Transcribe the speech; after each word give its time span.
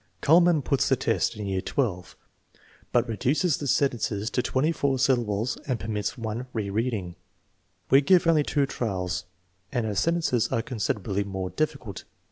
Kuhlmann 0.23 0.63
puts 0.63 0.89
the 0.89 0.95
test 0.95 1.37
in 1.37 1.45
year 1.45 1.61
XII, 1.63 2.15
but 2.91 3.07
reduces 3.07 3.57
the 3.57 3.67
sentences 3.67 4.31
to 4.31 4.41
twenty 4.41 4.71
four 4.71 4.97
syllables 4.97 5.59
and 5.67 5.79
per 5.79 5.87
mits 5.89 6.17
one 6.17 6.47
re 6.53 6.71
reading. 6.71 7.17
We 7.91 8.01
give 8.01 8.25
only 8.25 8.41
two 8.41 8.65
trials 8.65 9.25
and 9.71 9.85
our 9.85 9.93
sen 9.93 10.15
tences 10.15 10.51
are 10.51 10.63
considerably 10.63 11.23
more 11.23 11.51
difficult. 11.51 12.05